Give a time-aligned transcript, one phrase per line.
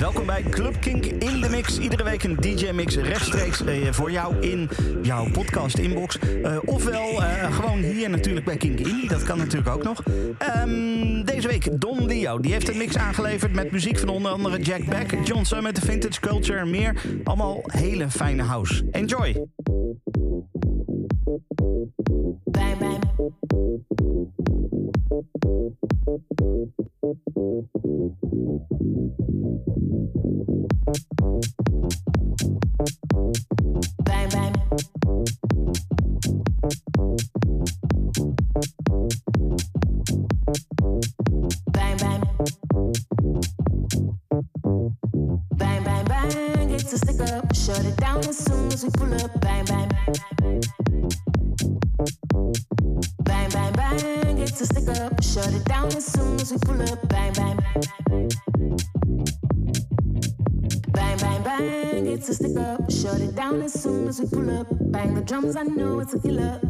[0.00, 1.78] Welkom bij Club Kink in de Mix.
[1.78, 4.68] Iedere week een DJ-mix rechtstreeks eh, voor jou in
[5.02, 6.18] jouw podcast-inbox.
[6.18, 9.08] Eh, ofwel eh, gewoon hier natuurlijk bij Kink Indie.
[9.08, 10.02] Dat kan natuurlijk ook nog.
[10.38, 12.38] Ehm, deze week Don Leo.
[12.38, 16.20] Die heeft een mix aangeleverd met muziek van onder andere Jack Beck, John Summit, Vintage
[16.20, 16.94] Culture en meer.
[17.24, 18.84] Allemaal hele fijne house.
[18.90, 19.48] Enjoy!
[47.00, 47.54] Stick up.
[47.54, 49.40] Shut it down as soon as we pull up.
[49.40, 49.88] Bang, bang.
[53.24, 54.38] Bang, bang, bang.
[54.38, 55.22] It's a stick up.
[55.22, 57.08] Shut it down as soon as we pull up.
[57.08, 57.58] Bang, bang.
[60.92, 62.06] Bang, bang, bang.
[62.06, 62.90] It's a stick up.
[62.90, 64.66] Shut it down as soon as we pull up.
[64.92, 65.56] Bang the drums.
[65.56, 66.60] I know it's a killer.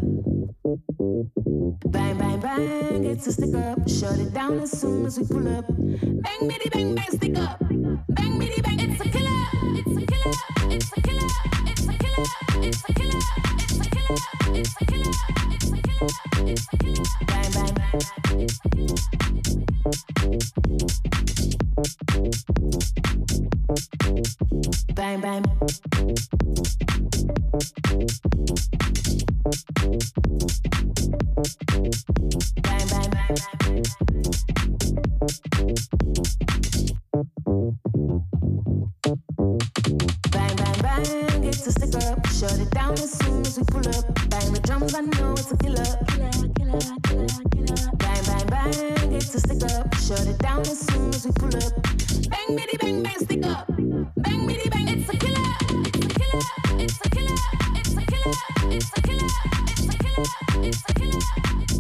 [1.87, 3.05] Bang, bang, bang.
[3.05, 3.89] It's a stick up.
[3.89, 5.67] Shut it down as soon as we pull up.
[5.69, 7.59] Bang, bitty, bang, bang, stick up.
[8.17, 8.81] Bang, bitty, bang.
[8.81, 9.47] It's a killer.
[9.81, 10.10] It's a
[24.95, 25.61] Bang, bang.
[42.41, 44.15] Shut it down as soon as we pull up.
[44.31, 45.85] Bang the drums, I know it's a killer.
[47.99, 49.95] Bang, bang, bang, it's a stick up.
[49.97, 51.83] Shut it down as soon as we pull up.
[52.31, 53.67] Bang, bitty, bang, bang, stick up.
[53.69, 55.53] Bang, bitty, bang, it's a killer.
[56.81, 57.37] It's a killer.
[57.77, 58.33] It's a killer.
[58.73, 59.29] It's a killer.
[59.69, 60.25] It's a killer.
[60.65, 61.21] It's a killer.
[61.61, 61.80] It's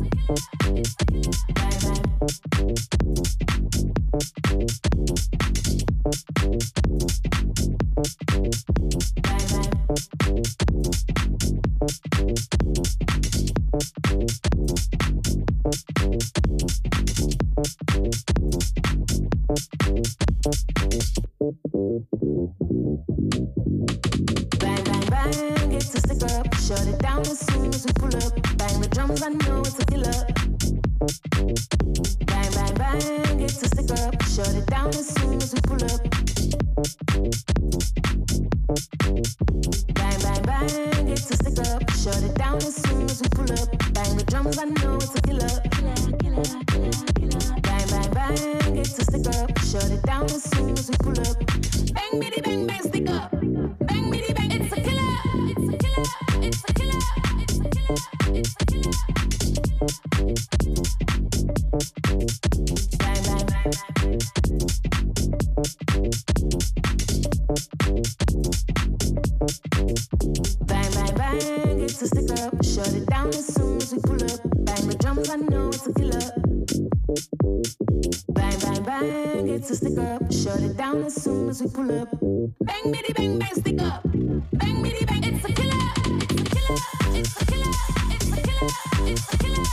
[81.60, 84.02] Bang, bitty, bang, bang, stick up.
[84.04, 85.76] Bang, bitty, bang, it's a killer.
[86.08, 86.76] It's a killer.
[87.12, 87.74] It's a killer.
[88.08, 88.70] It's a killer.
[89.04, 89.64] It's a killer.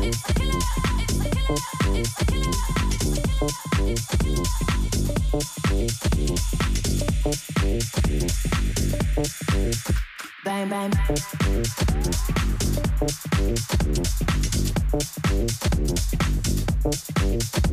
[0.00, 0.56] It's a killer.
[0.64, 1.12] It's a
[1.84, 1.92] killer.
[1.92, 2.56] It's a killer.
[3.92, 4.48] It's a killer.
[10.44, 10.68] Bang,
[17.54, 17.63] bang.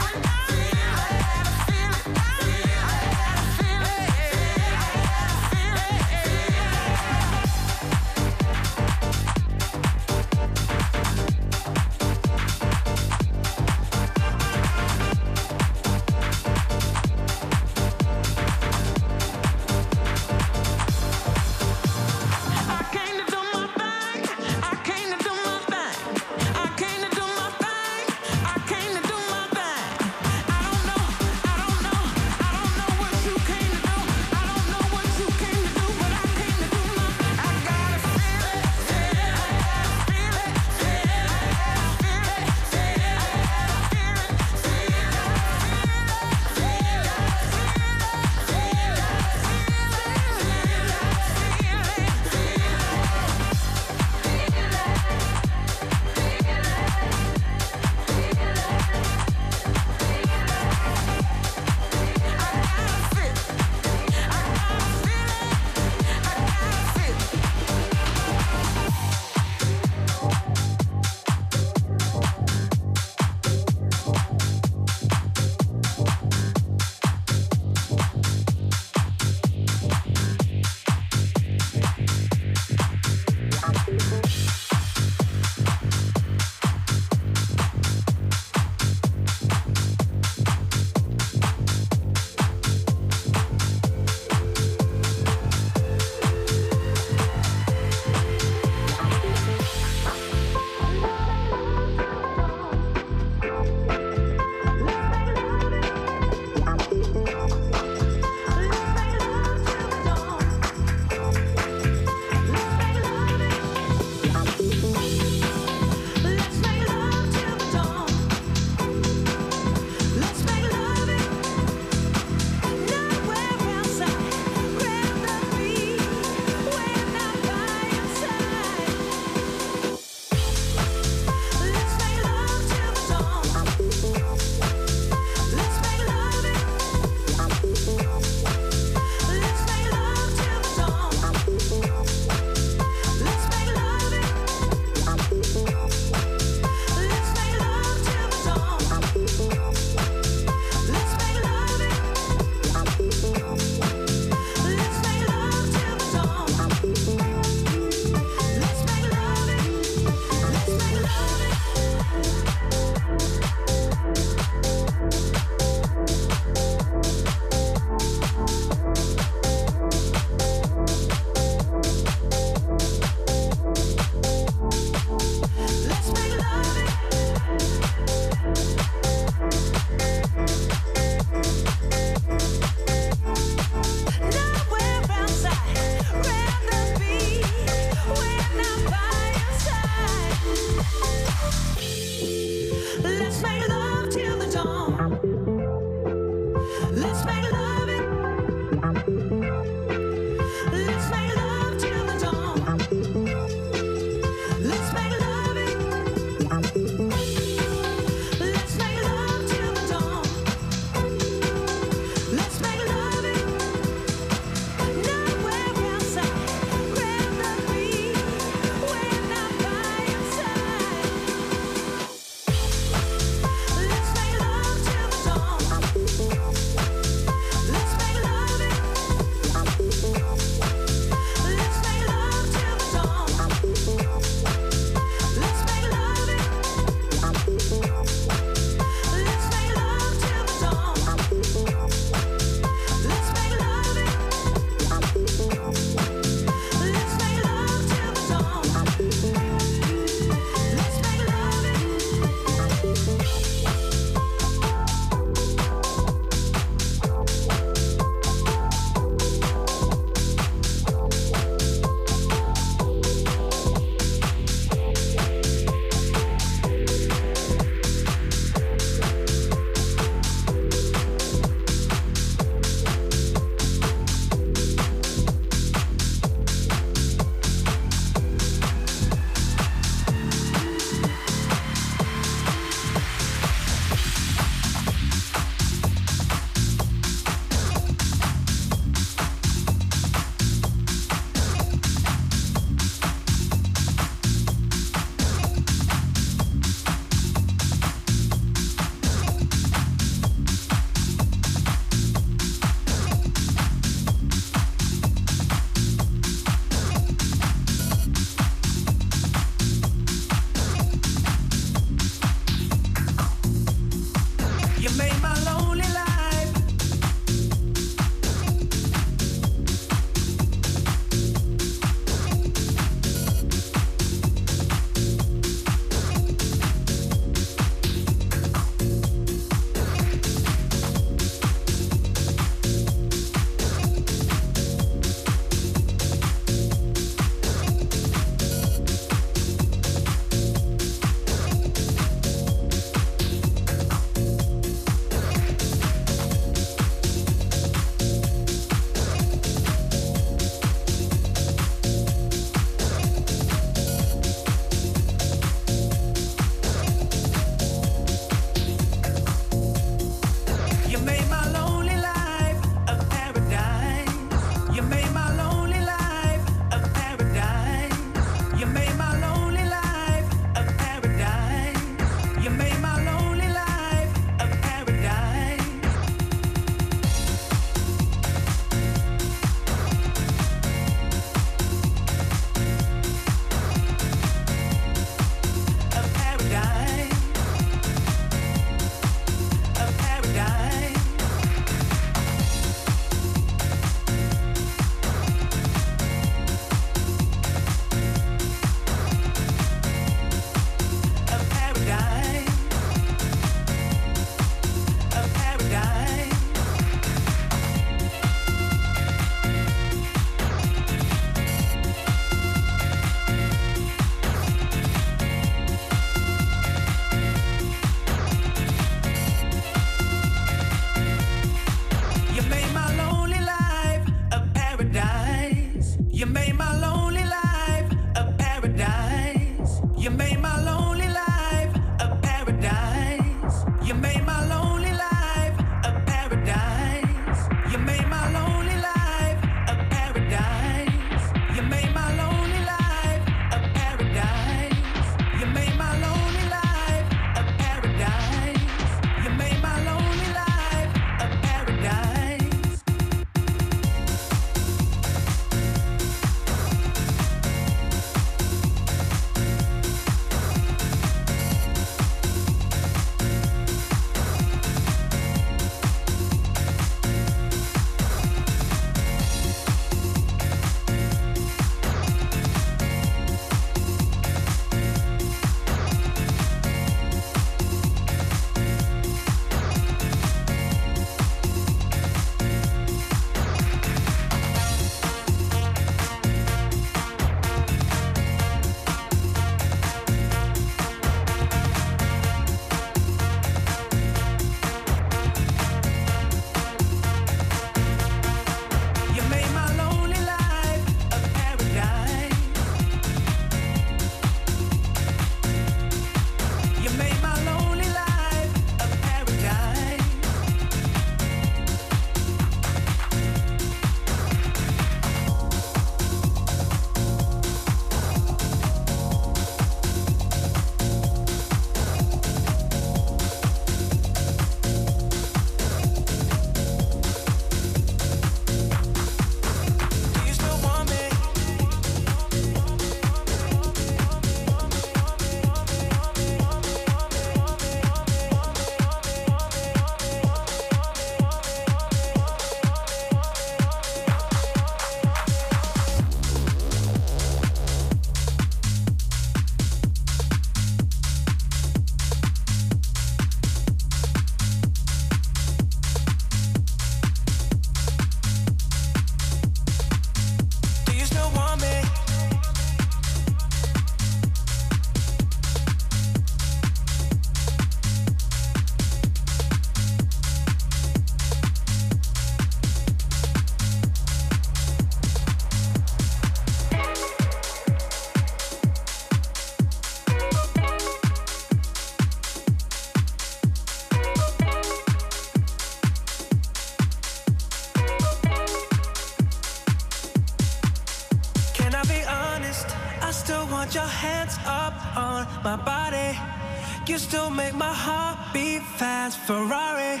[599.28, 600.00] Ferrari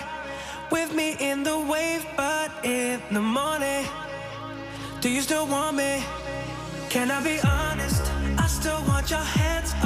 [0.70, 3.84] with me in the wave, but in the morning,
[5.02, 6.02] do you still want me?
[6.88, 8.10] Can I be honest?
[8.38, 9.77] I still want your hands.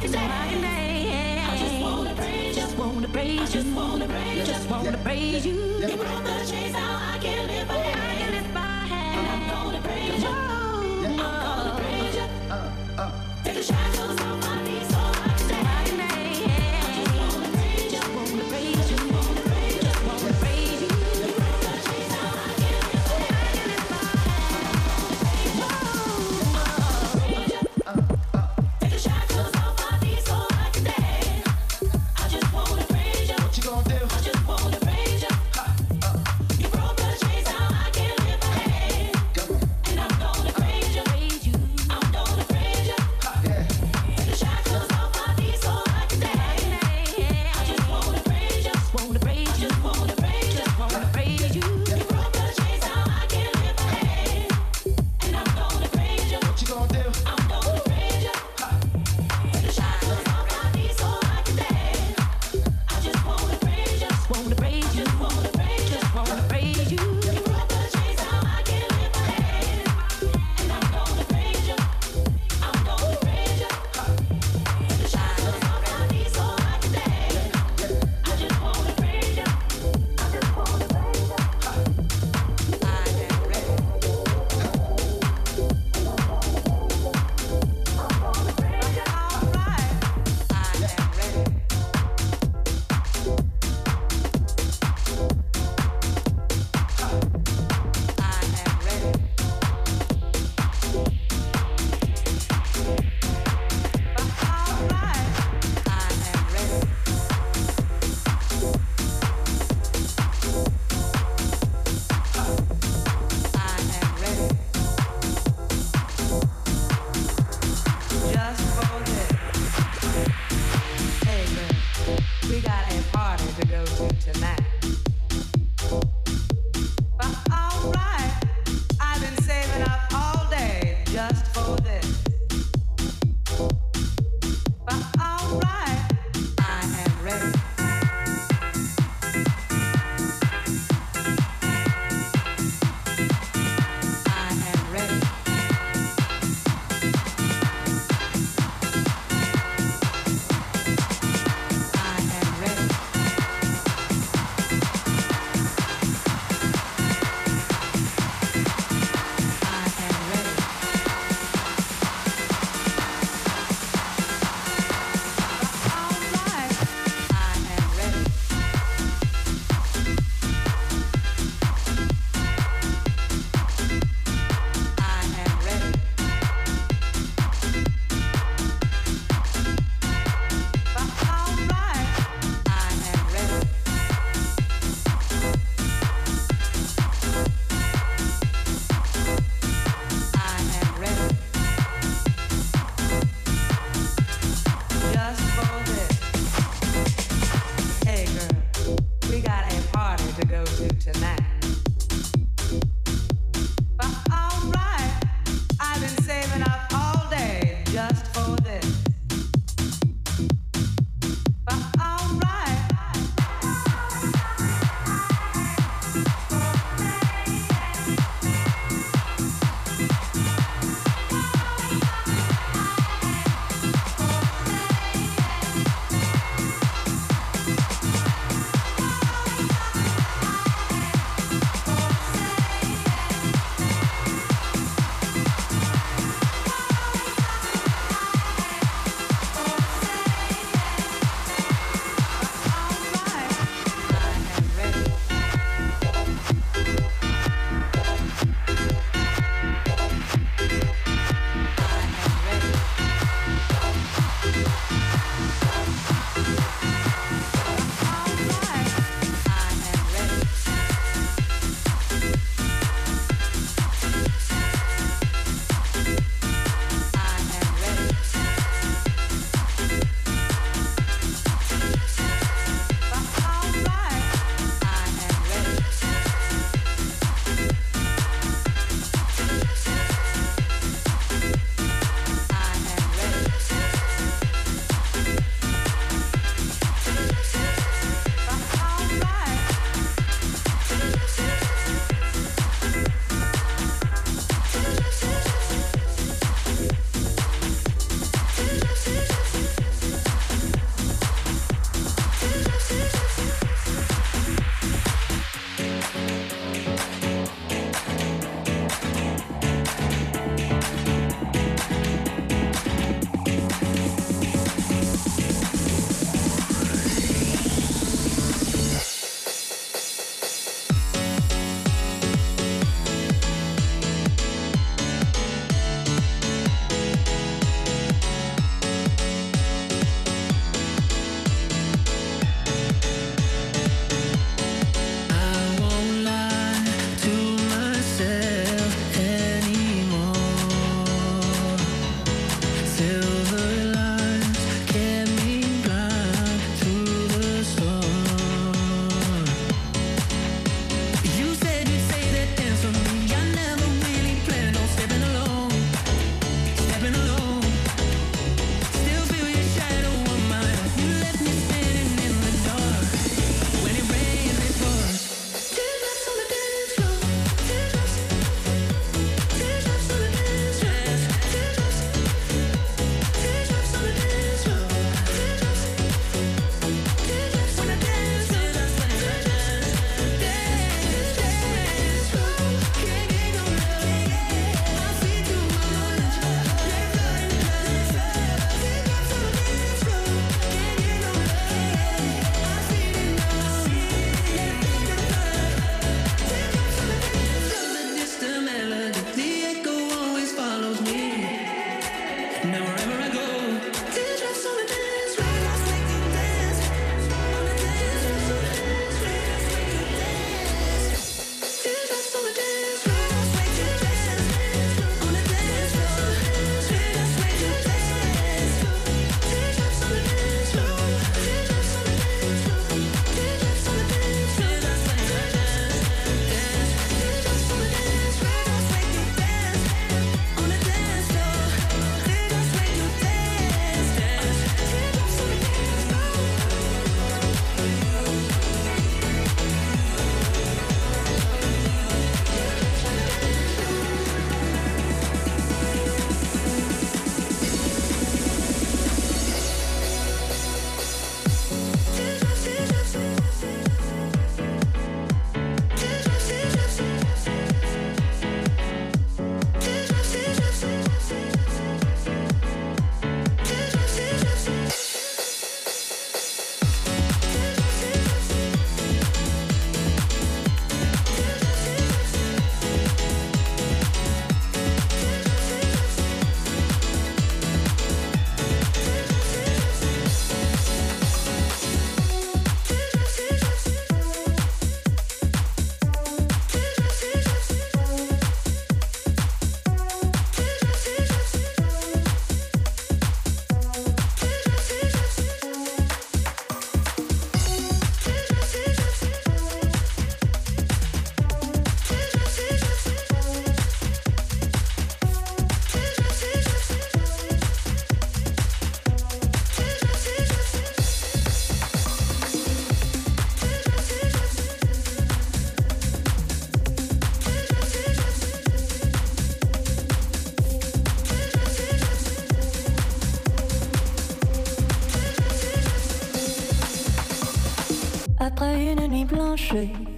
[0.00, 2.56] I just wanna praise.
[2.56, 3.52] Just wanna praise.
[3.52, 4.46] Just wanna praise.
[4.46, 5.80] Just wanna praise you.
[5.80, 6.97] Just wanna praise you.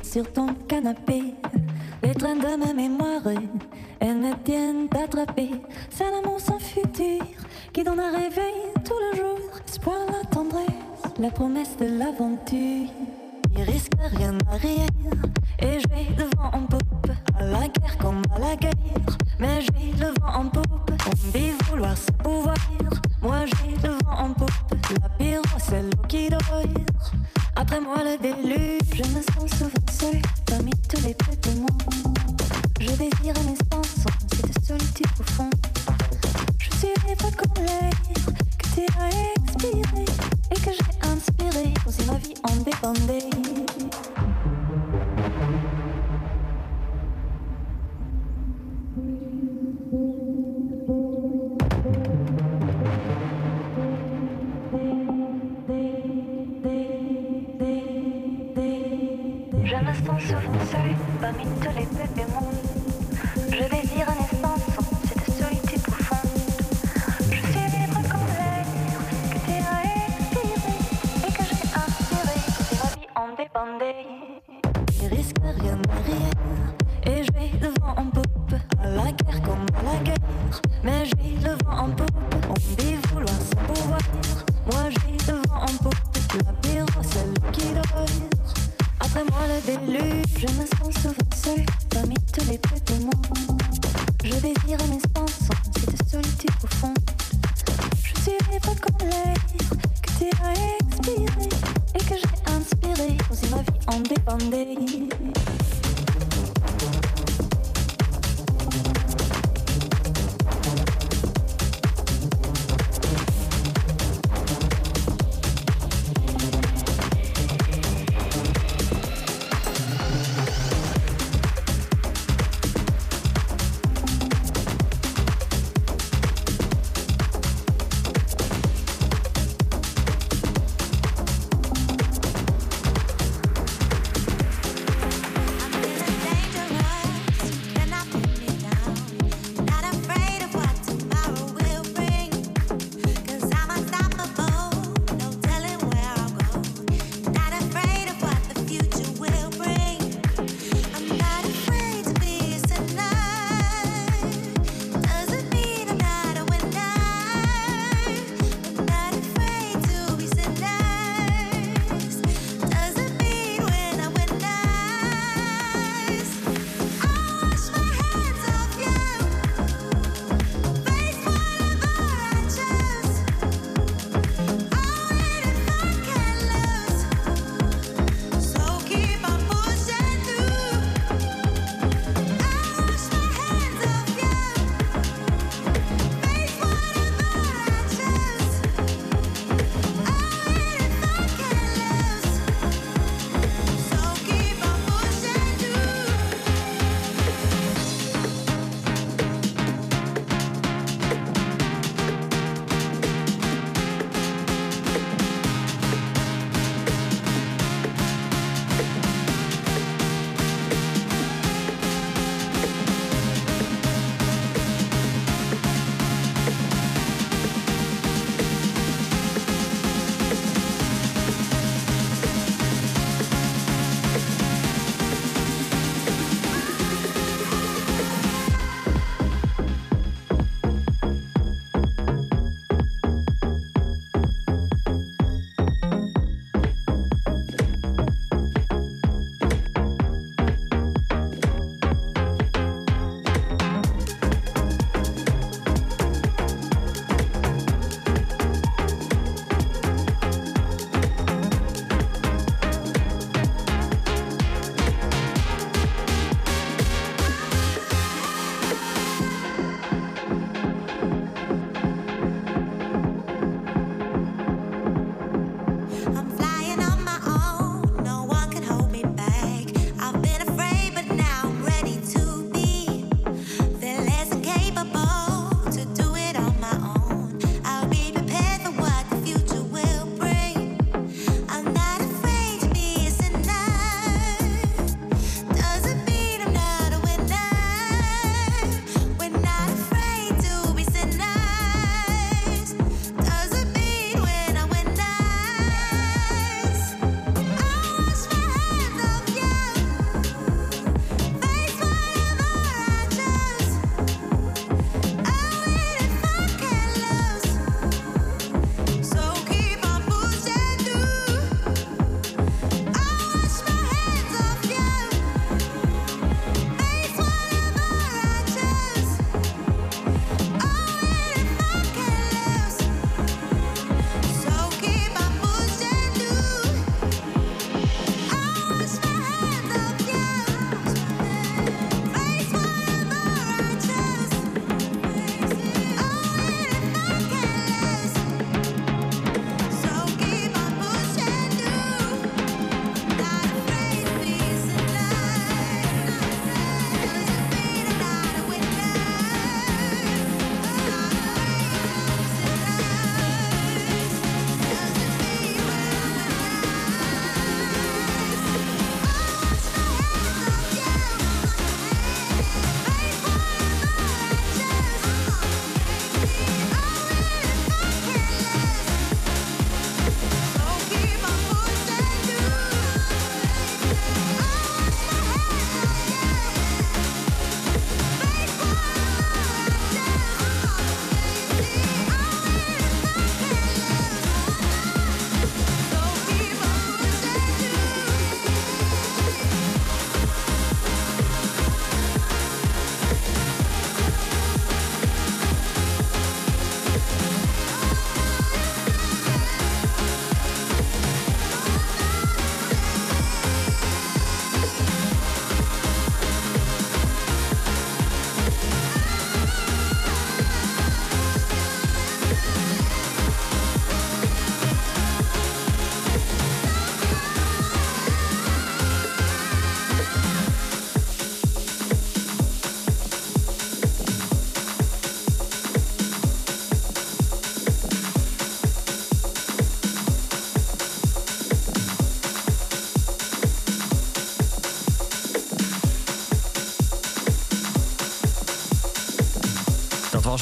[0.03, 1.35] Sur ton canapé,
[2.03, 3.23] les trains de ma mémoire,
[3.99, 5.51] elles me tiennent attrapée.
[5.91, 7.21] C'est l'amour sans futur
[7.73, 9.39] qui donne un réveil tout le jour.
[9.67, 10.67] Espoir, la tendresse,
[11.19, 12.89] la promesse de l'aventure.
[13.57, 14.87] Il risque rien à rien,
[15.59, 17.11] et je vais devant en poupe.
[17.37, 18.73] À la guerre comme à la guerre,
[19.41, 20.93] mais j'ai le vent en poupe.
[21.07, 22.57] On dit vouloir se pouvoir,
[23.21, 24.51] moi j'ai le vent en poupe.
[25.03, 26.41] La pire, c'est l'eau qui dort.
[27.57, 29.40] Après moi le déluge, je me sens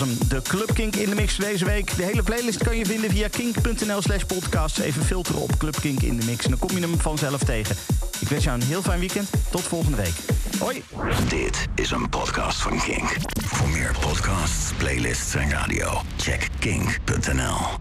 [0.06, 1.96] de Club Kink in de mix deze week.
[1.96, 4.78] De hele playlist kan je vinden via kink.nl slash podcast.
[4.78, 7.76] Even filteren op Club Kink in de mix en dan kom je hem vanzelf tegen.
[8.20, 9.30] Ik wens jou een heel fijn weekend.
[9.50, 10.14] Tot volgende week.
[10.58, 10.82] Hoi.
[11.28, 13.16] Dit is een podcast van Kink.
[13.44, 17.77] Voor meer podcasts, playlists en radio, check kink.nl.